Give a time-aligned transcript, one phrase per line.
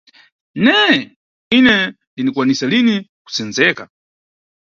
[0.63, 0.97] Neye,
[1.57, 1.75] ine
[2.11, 3.83] ndinikwanisa lini kusenzeka.